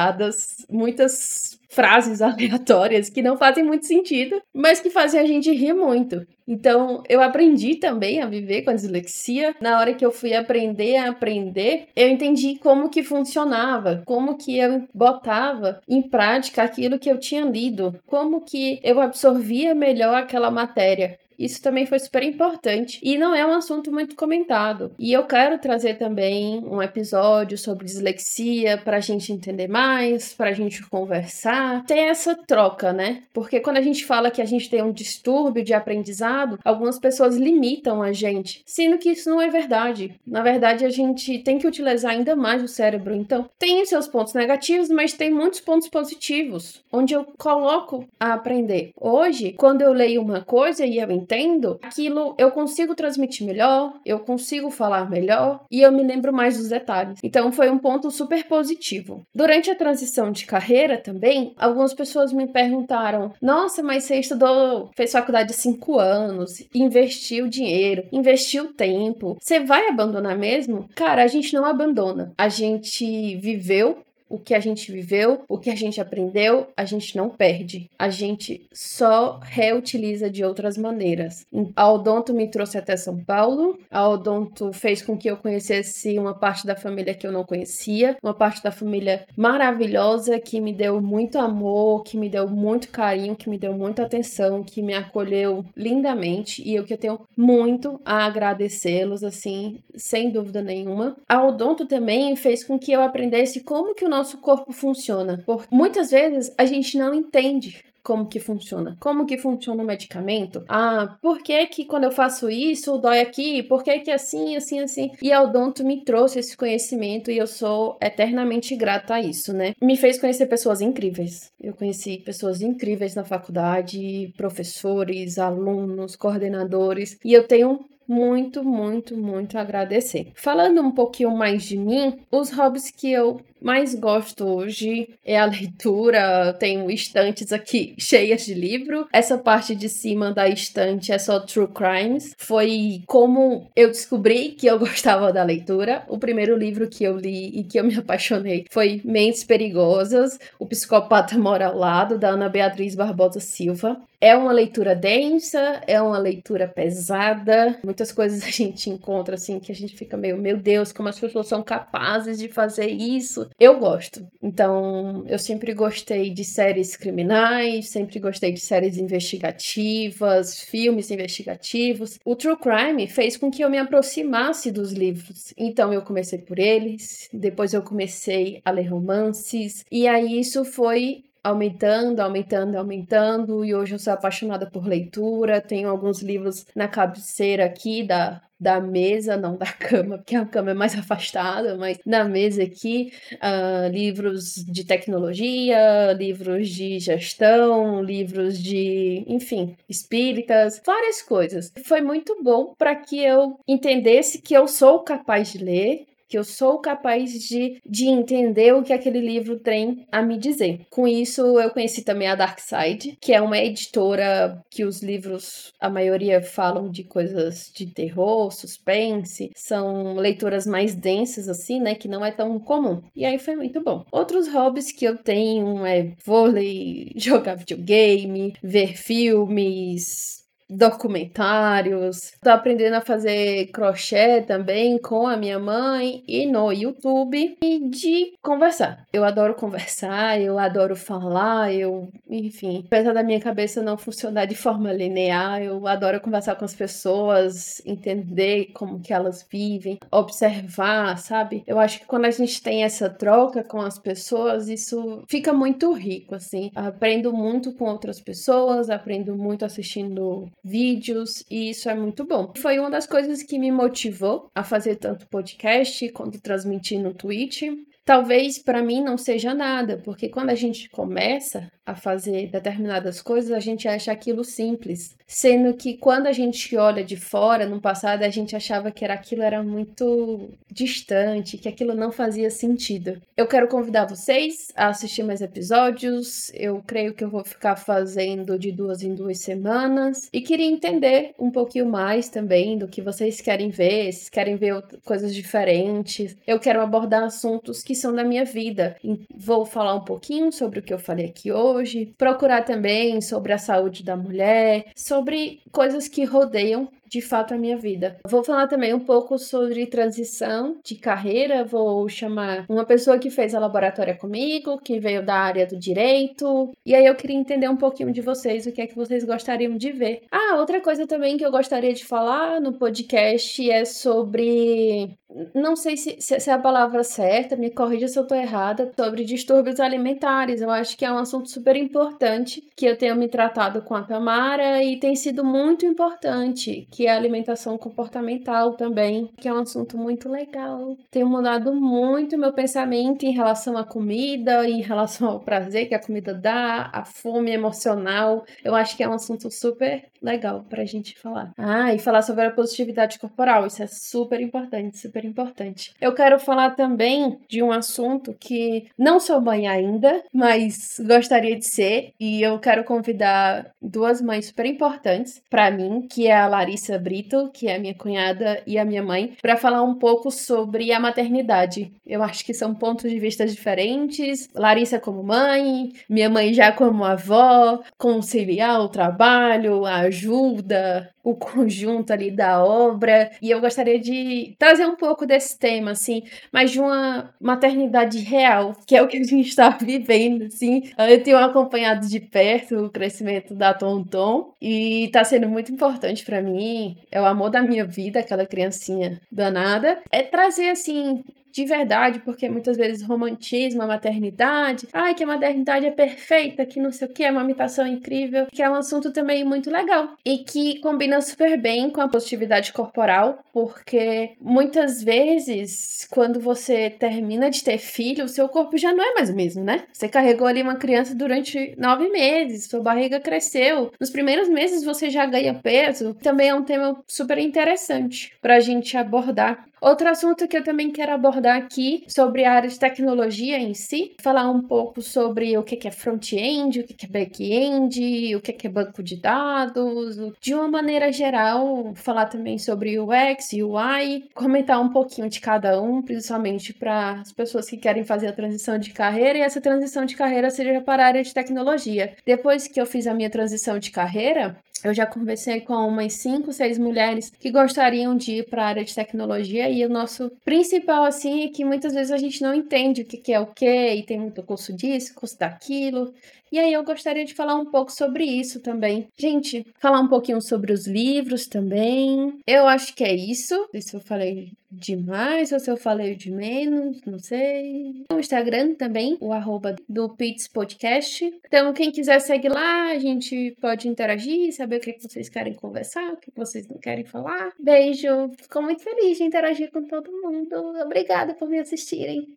muitas 0.70 1.60
frases 1.70 2.22
aleatórias 2.22 3.10
que 3.10 3.22
não 3.22 3.38
fazem 3.38 3.64
muito 3.64 3.86
sentido, 3.86 4.42
mas 4.54 4.80
que 4.80 4.90
fazem 4.90 5.20
a 5.20 5.26
gente 5.26 5.52
rir 5.52 5.74
muito. 5.74 6.26
Então, 6.48 7.02
eu 7.08 7.22
aprendi 7.22 7.76
também 7.76 8.22
a 8.22 8.26
viver 8.26 8.64
com 8.64 8.70
a 8.70 8.74
dislexia. 8.74 9.56
Na 9.62 9.80
hora 9.80 9.94
que 9.94 10.06
eu 10.06 10.12
fui 10.12 10.34
aprender 10.34 10.98
a 10.98 11.10
aprender, 11.10 11.88
eu 11.96 12.10
entendi 12.10 12.56
como 12.60 12.90
que 12.90 13.02
funcionava, 13.02 14.04
como 14.06 14.38
que 14.38 14.58
eu 14.58 14.86
botava 14.94 15.82
em 15.88 16.02
prática 16.02 16.64
aquilo 16.64 17.00
que 17.00 17.10
eu 17.10 17.18
tinha 17.18 17.46
lido, 17.46 17.98
como 18.06 18.42
que 18.42 18.80
eu 18.84 19.00
absorvia 19.00 19.74
melhor 19.74 20.16
aquela 20.16 20.52
matéria. 20.52 21.18
Isso 21.38 21.62
também 21.62 21.86
foi 21.86 22.00
super 22.00 22.24
importante 22.24 23.00
e 23.02 23.18
não 23.18 23.34
é 23.34 23.46
um 23.46 23.54
assunto 23.54 23.92
muito 23.92 24.16
comentado. 24.16 24.92
E 24.98 25.12
eu 25.12 25.26
quero 25.26 25.58
trazer 25.58 25.98
também 25.98 26.64
um 26.66 26.82
episódio 26.82 27.58
sobre 27.58 27.86
dislexia 27.86 28.78
para 28.78 28.98
a 28.98 29.00
gente 29.00 29.32
entender 29.32 29.68
mais, 29.68 30.34
para 30.34 30.50
a 30.50 30.54
gente 30.54 30.88
conversar, 30.90 31.86
ter 31.86 32.00
essa 32.00 32.36
troca, 32.36 32.92
né? 32.94 33.24
Porque 33.34 33.60
quando 33.60 33.78
a 33.78 33.82
gente 33.82 34.06
fala 34.06 34.32
que 34.32 34.42
a 34.42 34.46
gente 34.46 34.70
tem 34.70 34.82
um 34.82 34.92
distúrbio 34.92 35.64
de 35.64 35.74
aprendizado, 35.74 36.60
algumas 36.64 37.00
pessoas 37.00 37.36
limitam 37.36 38.02
a 38.02 38.12
gente, 38.12 38.62
sendo 38.66 38.98
que 38.98 39.12
isso 39.12 39.30
não 39.30 39.42
é 39.42 39.50
verdade. 39.50 40.16
Na 40.26 40.42
verdade, 40.42 40.86
a 40.86 40.90
gente 40.90 41.40
tem 41.40 41.58
que 41.58 41.68
utilizar 41.68 42.12
ainda 42.12 42.36
mais 42.36 42.64
o 42.64 42.68
cérebro. 42.68 43.14
Então, 43.14 43.50
tem 43.58 43.82
os 43.82 43.90
seus 43.90 44.08
pontos 44.08 44.34
negativos, 44.34 44.90
mas 44.90 45.14
tem 45.14 45.32
muitos 45.32 45.60
pontos 45.60 45.88
positivos, 45.90 46.84
onde 46.92 47.14
eu 47.14 47.26
coloco 47.38 48.06
a 48.20 48.34
aprender. 48.34 48.92
Hoje, 49.00 49.54
quando 49.54 49.82
eu 49.82 49.94
leio 49.94 50.22
uma 50.22 50.42
coisa 50.42 50.86
e 50.86 50.98
eu 50.98 51.12
entendo, 51.24 51.80
aquilo 51.82 52.36
eu 52.38 52.52
consigo 52.52 52.96
transmitir 52.96 53.46
melhor, 53.46 53.94
eu 54.06 54.20
consigo 54.20 54.70
falar 54.70 55.10
melhor 55.10 55.62
e 55.72 55.82
eu 55.82 55.92
me 55.92 56.04
lembro 56.04 56.34
mais 56.34 56.58
dos 56.58 56.70
detalhes. 56.70 57.20
Então 57.24 57.52
foi 57.52 57.70
um 57.70 57.78
ponto 57.78 58.12
super 58.12 58.44
positivo. 58.46 59.26
Durante 59.34 59.72
a 59.72 59.76
transição 59.76 60.32
de 60.32 60.46
carreira 60.46 60.98
também, 60.98 61.54
algumas 61.58 61.94
pessoas 61.94 62.34
me 62.34 62.48
perguntaram: 62.48 63.34
Nossa, 63.42 63.82
mas 63.82 64.04
você 64.04 64.20
estudou, 64.20 64.90
fez 64.96 65.12
faculdade 65.12 65.50
de 65.50 65.56
cinco 65.56 65.98
anos, 65.98 66.64
investiu 66.74 67.48
dinheiro, 67.48 68.06
investiu 68.12 68.74
tempo, 68.74 69.38
você 69.40 69.60
vai 69.60 69.88
abandonar 69.88 70.38
mesmo? 70.38 70.90
Cara, 70.96 71.24
a 71.24 71.28
gente 71.28 71.54
não 71.54 71.66
abandona. 71.66 72.34
A 72.38 72.50
gente 72.50 73.38
viveu 73.38 74.04
o 74.34 74.40
que 74.40 74.56
a 74.56 74.60
gente 74.60 74.92
viveu, 74.92 75.44
o 75.48 75.60
que 75.60 75.70
a 75.70 75.76
gente 75.76 76.02
aprendeu, 76.02 76.66
a 76.76 76.86
gente 76.86 77.16
não 77.16 77.30
perde. 77.30 77.88
A 78.00 78.10
gente 78.10 78.66
só 78.74 79.40
reutiliza 79.44 80.28
de 80.28 80.44
outras 80.44 80.76
maneiras. 80.76 81.46
A 81.76 81.92
Odonto 81.92 82.34
me 82.34 82.48
trouxe 82.48 82.76
até 82.76 82.98
São 82.98 83.24
Paulo. 83.24 83.78
A 83.92 84.10
Odonto 84.10 84.74
fez 84.74 85.04
com 85.04 85.16
que 85.16 85.30
eu 85.30 85.38
conhecesse 85.38 86.18
uma 86.18 86.34
parte 86.34 86.66
da 86.66 86.76
família 86.76 87.14
que 87.14 87.28
eu 87.28 87.32
não 87.32 87.44
conhecia, 87.44 88.18
uma 88.24 88.34
parte 88.34 88.64
da 88.64 88.72
família 88.72 89.24
maravilhosa 89.38 90.40
que 90.40 90.60
me 90.60 90.74
deu 90.74 91.00
muito 91.00 91.38
amor, 91.38 92.04
que 92.04 92.18
me 92.18 92.28
deu 92.28 92.50
muito 92.50 92.90
carinho, 92.90 93.36
que 93.36 93.48
me 93.48 93.60
deu 93.60 93.74
muita 93.74 94.02
atenção, 94.02 94.64
que 94.64 94.82
me 94.82 94.96
acolheu 94.96 95.64
lindamente 95.78 96.68
e 96.68 96.74
eu 96.74 96.84
que 96.84 96.94
eu 96.96 96.98
tenho 96.98 97.20
muito 97.38 98.02
a 98.04 98.26
agradecê-los 98.26 99.24
assim, 99.24 99.78
sem 99.96 100.32
dúvida 100.32 100.64
nenhuma. 100.64 101.16
A 101.30 101.46
Odonto 101.46 101.86
também 101.86 102.36
fez 102.36 102.64
com 102.64 102.80
que 102.80 102.92
eu 102.92 103.04
aprendesse 103.04 103.60
como 103.60 103.94
que 103.94 104.04
o 104.04 104.10
nosso 104.10 104.23
corpo 104.38 104.72
funciona. 104.72 105.44
Porque 105.46 105.68
muitas 105.72 106.12
vezes 106.12 106.54
a 106.58 106.66
gente 106.66 106.98
não 106.98 107.14
entende 107.14 107.84
como 108.04 108.28
que 108.28 108.40
funciona. 108.40 108.98
Como 109.00 109.26
que 109.26 109.38
funciona 109.38 109.82
o 109.82 109.86
medicamento? 109.86 110.64
Ah, 110.68 111.18
por 111.22 111.42
que 111.42 111.66
que 111.68 111.86
quando 111.86 112.04
eu 112.04 112.12
faço 112.12 112.50
isso 112.50 112.98
dói 112.98 113.22
aqui? 113.22 113.64
Por 113.64 113.82
que 113.82 114.00
que 114.02 114.12
assim, 114.12 114.56
assim, 114.58 114.82
assim? 114.82 115.12
E 115.22 115.32
a 115.32 115.42
Odonto 115.42 115.86
me 115.86 116.04
trouxe 116.04 116.40
esse 116.40 116.56
conhecimento 116.56 117.32
e 117.32 117.38
eu 117.38 117.48
sou 117.48 117.98
eternamente 118.02 118.76
grata 118.76 119.16
a 119.16 119.22
isso, 119.22 119.54
né? 119.54 119.74
Me 119.82 119.96
fez 119.96 120.20
conhecer 120.20 120.48
pessoas 120.48 120.82
incríveis. 120.82 121.52
Eu 121.60 121.74
conheci 121.74 122.18
pessoas 122.18 122.62
incríveis 122.62 123.16
na 123.16 123.24
faculdade, 123.24 124.34
professores, 124.36 125.40
alunos, 125.40 126.18
coordenadores, 126.18 127.18
e 127.24 127.32
eu 127.32 127.48
tenho 127.48 127.86
muito, 128.08 128.64
muito, 128.64 129.18
muito 129.18 129.58
agradecer. 129.58 130.32
Falando 130.36 130.82
um 130.82 130.92
pouquinho 130.92 131.36
mais 131.36 131.64
de 131.64 131.78
mim, 131.78 132.20
os 132.32 132.52
hobbies 132.52 132.92
que 132.92 133.12
eu 133.12 133.40
mais 133.64 133.96
gosto 133.96 134.46
hoje 134.46 135.10
é 135.26 135.40
a 135.40 135.46
leitura. 135.46 136.54
Tenho 136.60 136.92
estantes 136.92 137.54
aqui 137.54 137.96
cheias 137.98 138.46
de 138.46 138.54
livro. 138.54 139.08
Essa 139.12 139.38
parte 139.38 139.74
de 139.74 139.88
cima 139.88 140.34
da 140.34 140.48
estante 140.48 141.12
é 141.12 141.18
só 141.18 141.40
True 141.40 141.68
Crimes. 141.68 142.36
Foi 142.38 143.02
como 143.08 143.72
eu 143.76 143.88
descobri 143.88 144.50
que 144.50 144.68
eu 144.68 144.78
gostava 144.80 145.32
da 145.32 145.44
leitura. 145.44 146.04
O 146.10 146.18
primeiro 146.18 146.58
livro 146.58 146.90
que 146.90 147.04
eu 147.04 147.18
li 147.18 147.58
e 147.58 147.64
que 147.64 147.80
eu 147.80 147.84
me 147.84 147.96
apaixonei 147.96 148.66
foi 148.70 149.02
Mentes 149.06 149.44
Perigosas, 149.44 150.38
O 150.60 150.66
Psicopata 150.66 151.38
Mora 151.38 151.68
ao 151.68 151.78
Lado, 151.78 152.18
da 152.18 152.30
Ana 152.30 152.50
Beatriz 152.50 152.96
Barbosa 152.96 153.40
Silva. 153.40 154.02
É 154.24 154.38
uma 154.38 154.54
leitura 154.54 154.96
densa, 154.96 155.82
é 155.86 156.02
uma 156.02 156.18
leitura 156.18 156.66
pesada. 156.66 157.78
Muitas 157.84 158.10
coisas 158.10 158.42
a 158.42 158.50
gente 158.50 158.90
encontra 158.90 159.36
assim 159.36 159.60
que 159.60 159.70
a 159.70 159.76
gente 159.76 159.98
fica 159.98 160.16
meio, 160.16 160.38
meu 160.38 160.56
Deus, 160.56 160.94
como 160.94 161.10
as 161.10 161.20
pessoas 161.20 161.48
são 161.48 161.62
capazes 161.62 162.40
de 162.40 162.48
fazer 162.48 162.88
isso. 162.88 163.50
Eu 163.60 163.80
gosto. 163.80 164.28
Então, 164.42 165.24
eu 165.28 165.40
sempre 165.40 165.74
gostei 165.74 166.30
de 166.30 166.44
séries 166.44 166.96
criminais, 166.96 167.90
sempre 167.90 168.20
gostei 168.20 168.52
de 168.52 168.60
séries 168.60 168.98
investigativas, 168.98 170.62
filmes 170.62 171.12
investigativos. 171.12 172.20
O 172.26 172.36
True 172.36 172.58
Crime 172.58 173.08
fez 173.08 173.38
com 173.38 173.52
que 173.52 173.64
eu 173.64 173.70
me 173.70 173.78
aproximasse 173.78 174.72
dos 174.72 174.92
livros. 174.92 175.54
Então, 175.58 175.94
eu 175.94 176.02
comecei 176.02 176.40
por 176.40 176.60
eles, 176.60 177.30
depois 177.34 177.74
eu 177.74 177.82
comecei 177.82 178.62
a 178.66 178.72
ler 178.72 178.88
romances, 178.88 179.86
e 179.92 180.08
aí 180.08 180.40
isso 180.40 180.66
foi 180.66 181.24
aumentando, 181.44 182.22
aumentando, 182.22 182.78
aumentando, 182.78 183.66
e 183.66 183.76
hoje 183.76 183.96
eu 183.96 184.00
sou 184.00 184.14
apaixonada 184.14 184.70
por 184.70 184.88
leitura. 184.88 185.60
Tenho 185.60 185.90
alguns 185.90 186.22
livros 186.22 186.66
na 186.76 186.88
cabeceira 186.88 187.66
aqui 187.66 188.04
da, 188.04 188.42
da 188.60 188.80
mesa, 188.80 189.36
não 189.36 189.58
da 189.58 189.66
cama, 189.74 190.18
porque 190.18 190.36
a 190.36 190.46
cama 190.46 190.72
é 190.72 190.74
mais 190.74 190.98
afastada, 190.98 191.76
mas 191.76 192.00
na 192.06 192.24
mesa 192.24 192.64
aqui, 192.64 193.12
uh, 193.34 193.92
livros 193.92 194.56
de 194.56 194.86
tecnologia, 194.86 196.14
livros 196.14 196.70
de 196.70 196.98
gestão, 196.98 198.02
livros 198.02 198.58
de, 198.58 199.26
enfim, 199.28 199.76
espíritas, 199.90 200.82
várias 200.86 201.22
coisas. 201.22 201.74
Foi 201.86 202.00
muito 202.00 202.42
bom 202.42 202.74
para 202.78 202.96
que 202.96 203.22
eu 203.22 203.60
entendesse 203.68 204.42
que 204.42 204.54
eu 204.54 204.66
sou 204.68 205.04
capaz 205.04 205.52
de 205.52 205.58
ler, 205.58 206.06
que 206.34 206.38
eu 206.40 206.44
sou 206.44 206.80
capaz 206.80 207.32
de, 207.48 207.80
de 207.88 208.08
entender 208.08 208.74
o 208.74 208.82
que 208.82 208.92
aquele 208.92 209.20
livro 209.20 209.60
tem 209.60 210.08
a 210.12 210.20
me 210.20 210.36
dizer. 210.36 210.80
Com 210.90 211.08
isso, 211.08 211.60
eu 211.60 211.70
conheci 211.70 212.04
também 212.04 212.28
a 212.28 212.34
Dark 212.34 212.58
Side, 212.58 213.20
que 213.22 213.32
é 213.32 213.40
uma 213.40 213.60
editora 213.60 214.60
que 214.68 214.84
os 214.84 215.04
livros, 215.04 215.72
a 215.80 215.92
maioria 215.92 216.42
falam 216.42 216.90
de 216.90 217.04
coisas 217.04 217.72
de 217.72 217.86
terror, 217.86 218.52
suspense, 218.52 219.52
são 219.54 220.16
leituras 220.16 220.66
mais 220.66 220.96
densas, 220.96 221.48
assim, 221.48 221.80
né, 221.80 221.94
que 221.94 222.08
não 222.08 222.26
é 222.26 222.32
tão 222.32 222.60
comum. 222.60 223.04
E 223.16 223.26
aí 223.26 223.38
foi 223.38 223.56
muito 223.56 223.80
bom. 223.84 224.04
Outros 224.12 224.48
hobbies 224.48 224.92
que 224.92 225.06
eu 225.06 225.16
tenho 225.16 225.86
é 225.86 226.16
vôlei, 226.26 227.12
jogar 227.16 227.58
videogame, 227.58 228.56
ver 228.64 228.98
filmes, 228.98 230.43
documentários. 230.70 232.32
Tô 232.42 232.50
aprendendo 232.50 232.96
a 232.96 233.02
fazer 233.02 233.68
crochê 233.68 234.42
também 234.42 234.98
com 234.98 235.28
a 235.28 235.38
minha 235.38 235.60
mãe 235.60 236.24
e 236.28 236.46
no 236.46 236.72
YouTube 236.72 237.58
e 237.62 237.90
de 237.90 238.34
conversar. 238.42 239.06
Eu 239.12 239.24
adoro 239.24 239.56
conversar, 239.56 240.42
eu 240.42 240.58
adoro 240.58 240.96
falar, 240.96 241.74
eu, 241.74 242.10
enfim, 242.30 242.84
apesar 242.86 243.14
da 243.14 243.24
minha 243.24 243.40
cabeça 243.40 243.82
não 243.82 243.98
funcionar 243.98 244.46
de 244.46 244.56
forma 244.56 244.92
linear, 244.92 245.62
eu 245.62 245.86
adoro 245.88 246.22
conversar 246.22 246.56
com 246.56 246.66
as 246.66 246.76
pessoas, 246.76 247.82
entender 247.86 248.72
como 248.74 249.00
que 249.00 249.14
elas 249.14 249.46
vivem, 249.50 250.00
observar, 250.12 251.18
sabe? 251.18 251.64
Eu 251.68 251.80
acho 251.80 252.00
que 252.00 252.06
quando 252.06 252.26
a 252.26 252.32
gente 252.32 252.62
tem 252.62 252.84
essa 252.84 253.10
troca 253.10 253.64
com 253.64 253.82
as 253.82 254.00
pessoas, 254.00 254.68
isso 254.68 255.24
fica 255.28 255.54
muito 255.54 255.92
rico, 255.94 256.36
assim. 256.36 256.72
Aprendo 256.76 257.34
muito 257.34 257.74
com 257.74 257.86
outras 257.86 258.20
pessoas, 258.20 258.90
aprendo 258.90 259.36
muito 259.36 259.66
assistindo 259.66 260.50
vídeos 260.64 261.44
e 261.50 261.70
isso 261.72 261.90
é 261.90 261.96
muito 261.96 262.26
bom. 262.26 262.54
Foi 262.56 262.80
uma 262.80 262.90
das 262.90 263.06
coisas 263.06 263.44
que 263.44 263.60
me 263.60 263.72
motivou 263.72 264.50
a 264.56 264.64
fazer 264.64 264.96
tanto 264.96 265.28
podcast 265.28 266.10
quanto 266.10 266.42
transmitir 266.42 267.00
no 267.00 267.14
Twitch. 267.14 267.64
Talvez 268.06 268.60
para 268.60 268.84
mim 268.84 269.02
não 269.02 269.18
seja 269.18 269.54
nada, 269.54 270.02
porque 270.04 270.28
quando 270.30 270.50
a 270.50 270.56
gente 270.56 270.90
começa 270.90 271.72
a 271.86 271.96
fazer 271.96 272.48
determinadas 272.48 273.22
coisas, 273.22 273.52
a 273.52 273.60
gente 273.60 273.88
acha 273.88 274.12
aquilo 274.12 274.44
simples. 274.44 275.16
Sendo 275.28 275.74
que 275.74 275.98
quando 275.98 276.28
a 276.28 276.32
gente 276.32 276.78
olha 276.78 277.04
de 277.04 277.18
fora, 277.18 277.66
no 277.66 277.82
passado, 277.82 278.24
a 278.24 278.30
gente 278.30 278.56
achava 278.56 278.92
que 278.92 279.04
era, 279.04 279.14
aquilo 279.14 279.42
era 279.42 279.62
muito 279.62 280.50
distante, 280.72 281.58
que 281.58 281.68
aquilo 281.68 281.94
não 281.94 282.12
fazia 282.12 282.50
sentido. 282.50 283.22
Eu 283.36 283.48
quero 283.48 283.68
convidar 283.68 284.06
vocês 284.06 284.72
a 284.76 284.88
assistir 284.88 285.24
mais 285.24 285.42
episódios. 285.42 286.52
Eu 286.54 286.82
creio 286.86 287.14
que 287.14 287.24
eu 287.24 287.30
vou 287.30 287.44
ficar 287.44 287.76
fazendo 287.76 288.58
de 288.58 288.72
duas 288.72 289.02
em 289.02 289.14
duas 289.14 289.40
semanas. 289.40 290.30
E 290.32 290.40
queria 290.40 290.66
entender 290.66 291.34
um 291.38 291.52
pouquinho 291.52 291.86
mais 291.86 292.30
também 292.30 292.78
do 292.78 292.88
que 292.88 293.02
vocês 293.02 293.42
querem 293.42 293.70
ver, 293.70 294.12
se 294.14 294.32
querem 294.32 294.56
ver 294.56 294.82
coisas 295.04 295.34
diferentes. 295.34 296.38
Eu 296.48 296.60
quero 296.60 296.82
abordar 296.82 297.24
assuntos 297.24 297.84
que 297.84 297.96
são 297.96 298.14
da 298.14 298.24
minha 298.24 298.46
vida. 298.46 298.96
Vou 299.36 299.66
falar 299.66 299.96
um 299.96 300.06
pouquinho 300.06 300.52
sobre 300.52 300.80
o 300.80 300.84
que 300.84 300.94
eu 300.94 301.00
falei 301.00 301.26
aqui 301.26 301.52
hoje 301.52 301.73
hoje, 301.74 302.14
procurar 302.18 302.64
também 302.64 303.20
sobre 303.22 303.54
a 303.54 303.58
saúde 303.58 304.04
da 304.04 304.16
mulher, 304.16 304.86
sobre 304.96 305.62
coisas 305.72 306.08
que 306.08 306.24
rodeiam 306.24 306.88
de 307.14 307.22
fato 307.22 307.54
a 307.54 307.58
minha 307.58 307.78
vida. 307.78 308.18
Vou 308.28 308.44
falar 308.44 308.68
também 308.68 308.92
um 308.92 309.00
pouco 309.00 309.38
sobre 309.38 309.86
transição 309.86 310.80
de 310.84 310.96
carreira. 310.96 311.64
Vou 311.64 312.10
chamar 312.10 312.66
uma 312.68 312.86
pessoa 312.86 313.20
que 313.20 313.30
fez 313.30 313.54
a 313.54 313.60
laboratória 313.60 314.16
comigo, 314.16 314.80
que 314.80 315.00
veio 315.00 315.24
da 315.24 315.36
área 315.36 315.68
do 315.68 315.78
direito. 315.78 316.72
E 316.84 316.96
aí 316.96 317.06
eu 317.06 317.14
queria 317.14 317.36
entender 317.36 317.70
um 317.70 317.78
pouquinho 317.78 318.12
de 318.12 318.20
vocês, 318.20 318.66
o 318.66 318.72
que 318.72 318.82
é 318.82 318.88
que 318.88 318.96
vocês 318.96 319.24
gostariam 319.24 319.78
de 319.78 319.92
ver. 319.92 320.24
Ah, 320.32 320.56
outra 320.58 320.82
coisa 320.82 321.06
também 321.06 321.38
que 321.38 321.46
eu 321.46 321.52
gostaria 321.52 321.94
de 321.94 322.04
falar 322.04 322.60
no 322.60 322.74
podcast 322.74 323.70
é 323.70 323.86
sobre. 323.86 325.12
Não 325.54 325.76
sei 325.76 325.98
se, 325.98 326.18
se 326.20 326.50
é 326.50 326.54
a 326.54 326.60
palavra 326.60 327.04
certa, 327.04 327.56
me 327.56 327.70
corrija 327.70 328.08
se 328.08 328.18
eu 328.18 328.28
tô 328.28 328.36
errada, 328.36 328.92
sobre 328.96 329.24
distúrbios 329.24 329.80
alimentares. 329.80 330.62
Eu 330.62 330.70
acho 330.70 330.98
que 330.98 331.06
é 331.06 331.12
um 331.12 331.18
assunto 331.18 331.50
super 331.50 331.76
importante 331.76 332.64
que 332.76 332.86
eu 332.86 332.98
tenho 332.98 333.16
me 333.16 333.28
tratado 333.28 333.82
com 333.82 333.96
a 333.96 334.04
Tamara 334.04 334.84
e 334.84 335.00
tem 335.00 335.16
sido 335.16 335.44
muito 335.44 335.86
importante, 335.86 336.88
que 336.92 337.08
é 337.08 337.12
a 337.12 337.18
alimentação 337.18 337.78
comportamental 337.78 338.74
também, 338.76 339.30
que 339.38 339.48
é 339.48 339.54
um 339.54 339.60
assunto 339.60 339.98
muito 339.98 340.30
legal. 340.30 340.98
Tenho 341.10 341.28
mudado 341.28 341.74
muito 341.74 342.38
meu 342.38 342.54
pensamento 342.54 343.26
em 343.26 343.32
relação 343.32 343.78
à 343.78 343.84
comida, 343.84 344.68
em 344.68 344.82
relação 344.82 345.30
ao 345.30 345.40
prazer 345.40 345.88
que 345.88 345.96
a 345.96 346.02
comida 346.02 346.34
dá, 346.34 346.90
a 346.94 347.06
fome 347.06 347.52
emocional. 347.52 348.46
Eu 348.64 348.76
acho 348.76 348.96
que 348.96 349.04
é 349.04 349.10
um 349.10 349.14
assunto 349.14 349.50
super 349.50 350.06
legal 350.22 350.64
pra 350.70 350.86
gente 350.86 351.20
falar. 351.20 351.52
Ah, 351.58 351.94
e 351.94 352.00
falar 352.00 352.22
sobre 352.22 352.46
a 352.46 352.52
positividade 352.52 353.20
corporal, 353.20 353.68
isso 353.68 353.84
é 353.84 353.88
super 353.88 354.40
importante, 354.40 354.98
super 354.98 355.23
super 355.24 355.28
importante. 355.28 355.94
Eu 356.00 356.14
quero 356.14 356.40
falar 356.40 356.72
também 356.72 357.40
de 357.50 357.64
um 357.64 357.72
assunto 357.72 358.36
que 358.40 358.88
não 358.98 359.20
sou 359.20 359.42
mãe 359.42 359.68
ainda, 359.68 360.24
mas 360.34 361.00
gostaria 361.06 361.58
de 361.58 361.66
ser, 361.66 362.14
e 362.20 362.42
eu 362.42 362.60
quero 362.60 362.84
convidar 362.84 363.72
duas 363.82 364.22
mães 364.22 364.48
super 364.48 364.66
importantes 364.66 365.42
para 365.50 365.72
mim, 365.72 366.08
que 366.10 366.28
é 366.28 366.36
a 366.36 366.48
Larissa 366.48 366.98
Brito, 366.98 367.50
que 367.54 367.68
é 367.68 367.80
minha 367.80 367.96
cunhada, 367.96 368.62
e 368.68 368.78
a 368.78 368.86
minha 368.86 369.04
mãe, 369.04 369.36
para 369.42 369.58
falar 369.58 369.84
um 369.84 369.96
pouco 369.96 370.30
sobre 370.30 370.92
a 370.92 371.00
maternidade. 371.00 371.92
Eu 372.06 372.22
acho 372.22 372.46
que 372.46 372.54
são 372.54 372.76
pontos 372.76 373.10
de 373.10 373.20
vista 373.20 373.46
diferentes. 373.46 374.50
Larissa 374.54 375.00
como 375.00 375.24
mãe, 375.24 375.92
minha 376.10 376.30
mãe 376.30 376.54
já 376.54 376.72
como 376.72 377.04
avó, 377.04 377.82
conciliar 377.98 378.82
o 378.82 378.90
trabalho, 378.90 379.86
a 379.86 379.98
ajuda, 379.98 381.13
o 381.24 381.36
conjunto 381.36 382.12
ali 382.12 382.30
da 382.30 382.64
obra. 382.64 383.32
E 383.42 383.50
eu 383.50 383.62
gostaria 383.62 384.00
de 384.00 384.56
trazer 384.60 384.86
um 384.86 384.96
pouco 384.96 385.26
desse 385.26 385.58
tema, 385.58 385.92
assim, 385.92 386.24
mas 386.52 386.72
de 386.72 386.80
uma 386.80 387.34
maternidade 387.40 388.20
real, 388.20 388.74
que 388.86 388.96
é 388.96 389.02
o 389.02 389.08
que 389.08 389.18
a 389.18 389.24
gente 389.24 389.48
está 389.48 389.70
vivendo, 389.82 390.44
assim. 390.46 390.84
Eu 390.98 391.24
tenho 391.24 391.38
acompanhado 391.38 392.08
de 392.08 392.20
perto 392.20 392.86
o 392.86 392.90
crescimento 392.90 393.56
da 393.56 393.74
Tonton 393.74 394.54
e 394.62 395.06
está 395.06 395.24
sendo 395.24 395.48
muito 395.48 395.72
importante 395.72 396.26
para 396.26 396.42
mim. 396.42 396.98
É 397.12 397.22
o 397.22 397.26
amor 397.26 397.50
da 397.50 397.62
minha 397.62 397.86
vida, 397.86 398.20
aquela 398.20 398.46
criancinha 398.46 399.22
danada. 399.32 400.02
É 400.12 400.22
trazer, 400.24 400.70
assim, 400.70 401.24
de 401.54 401.66
verdade, 401.66 402.20
porque 402.20 402.50
muitas 402.50 402.76
vezes 402.76 403.04
romantismo 403.04 403.84
a 403.84 403.88
maternidade, 403.88 404.88
ai, 404.92 405.14
que 405.14 405.24
a 405.24 405.28
maternidade 405.28 405.86
é 405.86 405.92
perfeita, 405.92 406.66
que 406.66 406.80
não 406.80 406.92
sei 406.92 407.08
o 407.08 407.12
que, 407.12 407.24
é 407.24 407.32
uma 407.32 407.44
imitação 407.44 407.86
incrível, 407.86 408.48
que 408.52 408.64
é 408.64 408.70
um 408.70 408.74
assunto 408.74 409.14
também 409.14 409.44
muito 409.46 409.70
legal 409.70 410.18
e 410.26 410.40
que 410.40 410.80
combina 410.80 411.22
super 411.22 411.56
bem 411.62 411.92
com 411.92 412.02
a 412.02 412.08
positividade 412.08 412.74
corporal, 412.74 413.40
porque 413.54 414.32
muitas 414.42 415.04
vezes, 415.04 416.08
quando 416.10 416.40
você 416.40 416.90
termina 416.90 417.52
de 417.52 417.64
ter 417.64 417.78
filho, 417.78 418.26
o 418.26 418.30
seu 418.30 418.50
corpo 418.50 418.76
já 418.78 418.92
não 418.92 419.04
é 419.04 419.14
mais 419.14 419.30
o 419.30 419.36
mesmo, 419.36 419.64
né? 419.64 419.84
Você 419.94 420.10
carregou 420.10 420.48
ali 420.48 420.62
uma 420.62 420.76
criança 420.76 421.14
durante 421.14 421.76
nove 421.78 422.10
meses, 422.10 422.66
sua 422.66 422.82
barriga 422.82 423.20
cresceu. 423.20 423.92
Nos 424.00 424.10
primeiros 424.10 424.50
meses 424.50 424.84
você 424.84 425.10
já 425.10 425.26
ganha 425.28 425.54
peso. 425.54 426.16
Também 426.16 426.50
é 426.50 426.56
um 426.56 426.64
tema 426.64 427.00
super 427.08 427.38
interessante 427.38 428.34
pra 428.42 428.60
gente 428.60 428.98
abordar. 428.98 429.66
Outro 429.84 430.08
assunto 430.08 430.48
que 430.48 430.56
eu 430.56 430.64
também 430.64 430.90
quero 430.90 431.12
abordar 431.12 431.58
aqui 431.58 432.06
sobre 432.08 432.46
a 432.46 432.54
área 432.54 432.70
de 432.70 432.80
tecnologia 432.80 433.60
em 433.60 433.74
si, 433.74 434.16
falar 434.22 434.50
um 434.50 434.62
pouco 434.62 435.02
sobre 435.02 435.58
o 435.58 435.62
que 435.62 435.86
é 435.86 435.92
front-end, 435.92 436.80
o 436.80 436.84
que 436.86 437.06
é 437.06 437.10
back-end, 437.10 438.34
o 438.34 438.40
que 438.40 438.66
é 438.66 438.70
banco 438.70 439.04
de 439.04 439.18
dados, 439.18 440.16
de 440.40 440.54
uma 440.54 440.70
maneira 440.70 441.12
geral, 441.12 441.94
falar 441.96 442.28
também 442.28 442.58
sobre 442.58 442.98
UX, 442.98 443.52
UI, 443.52 444.24
comentar 444.34 444.80
um 444.80 444.88
pouquinho 444.88 445.28
de 445.28 445.42
cada 445.42 445.82
um, 445.82 446.02
principalmente 446.02 446.74
para 446.74 447.20
as 447.20 447.34
pessoas 447.34 447.70
que 447.70 447.76
querem 447.76 448.06
fazer 448.06 448.28
a 448.28 448.34
transição 448.34 448.78
de 448.78 448.92
carreira 448.92 449.40
e 449.40 449.42
essa 449.42 449.60
transição 449.60 450.06
de 450.06 450.16
carreira 450.16 450.50
seja 450.50 450.80
para 450.80 451.04
a 451.04 451.08
área 451.08 451.24
de 451.24 451.34
tecnologia. 451.34 452.16
Depois 452.26 452.70
que 452.70 452.80
eu 452.80 452.86
fiz 452.86 453.06
a 453.06 453.14
minha 453.14 453.30
transição 453.30 453.78
de 453.78 453.92
carreira, 453.92 454.56
eu 454.84 454.94
já 454.94 455.06
conversei 455.06 455.62
com 455.62 455.74
umas 455.74 456.14
5, 456.14 456.52
6 456.52 456.78
mulheres 456.78 457.32
que 457.40 457.50
gostariam 457.50 458.18
de 458.18 458.40
ir 458.40 458.50
para 458.50 458.64
a 458.64 458.68
área 458.68 458.84
de 458.84 458.94
tecnologia 458.94 459.70
e 459.74 459.86
o 459.86 459.90
nosso 459.90 460.32
principal, 460.46 461.04
assim, 461.04 461.44
é 461.44 461.48
que 461.50 461.66
muitas 461.66 461.94
vezes 461.94 462.12
a 462.12 462.18
gente 462.18 462.42
não 462.42 462.54
entende 462.54 463.02
o 463.02 463.06
que, 463.06 463.34
é 463.34 463.40
o 463.40 463.48
que 463.48 463.96
e 463.96 464.04
tem 464.04 464.20
muito 464.20 464.44
curso 464.44 464.74
disso, 464.74 465.14
curso 465.16 465.38
daquilo. 465.38 466.14
E 466.52 466.60
aí 466.60 466.72
eu 466.72 466.84
gostaria 466.84 467.26
de 467.26 467.34
falar 467.34 467.56
um 467.56 467.66
pouco 467.66 467.92
sobre 467.92 468.24
isso 468.26 468.60
também. 468.60 469.08
Gente, 469.18 469.66
falar 469.80 470.00
um 470.00 470.08
pouquinho 470.08 470.40
sobre 470.40 470.72
os 470.72 470.86
livros 470.86 471.48
também. 471.48 472.38
Eu 472.46 472.68
acho 472.68 472.94
que 472.94 473.04
é 473.04 473.16
isso. 473.16 473.68
Se 473.82 473.96
eu 473.96 474.00
falei 474.00 474.52
demais 474.74 475.52
ou 475.52 475.60
se 475.60 475.70
eu 475.70 475.78
falei 475.78 476.16
de 476.16 476.32
menos, 476.32 477.02
não 477.06 477.20
sei. 477.20 478.06
O 478.12 478.20
Instagram 478.20 478.76
também, 478.76 479.18
o 479.22 479.32
arroba 479.32 479.76
do 479.88 480.10
Pits 480.10 480.48
Podcast. 480.48 481.26
Então, 481.46 481.74
quem 481.74 481.92
quiser 481.92 482.20
seguir 482.20 482.50
lá, 482.50 482.92
a 482.92 483.00
gente 483.00 483.56
pode 483.62 483.88
interagir, 483.88 484.54
saber 484.54 484.78
o 484.78 484.80
que, 484.80 484.98
vocês 485.00 485.30
querem 485.30 485.54
conversar, 485.54 486.14
o 486.14 486.18
que, 486.18 486.32
que 486.32 486.38
vocês 486.38 486.68
não 486.68 486.78
querem 486.78 487.06
falar. 487.06 487.54
Beijo. 487.60 488.32
Fico 488.42 488.62
muito 488.62 488.84
feliz 488.84 489.18
de 489.18 489.24
interagir 489.24 489.72
com 489.72 489.84
todo 489.84 490.12
mundo. 490.12 490.56
Obrigada 490.84 491.34
por 491.34 491.48
me 491.48 491.60
assistirem. 491.60 492.28